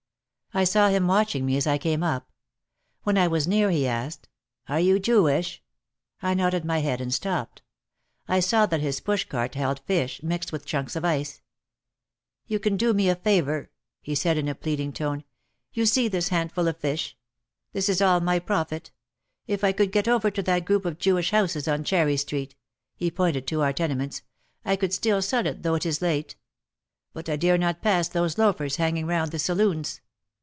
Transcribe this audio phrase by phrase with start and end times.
[0.53, 2.29] I saw him watching me as I came up.
[3.03, 4.27] When I was near he asked,
[4.67, 5.63] "Are you Jewish?"
[6.21, 7.61] I nodded my head and stopped.
[8.27, 11.41] I saw that his push cart held fish, mixed with chunks of ice.
[12.47, 15.23] "You can do me a favour," he said in a pleading tone.
[15.71, 17.15] "You see this hand ful of fish?
[17.71, 18.91] This is all my profit.
[19.47, 22.55] If I could get over to that group of Jewish houses on Cherry Street,"
[22.97, 24.21] he pointed to our tenements,
[24.65, 26.35] "I could still sell it though it is late.
[27.13, 30.01] But I dare not pass those loafers hanging around the saloons."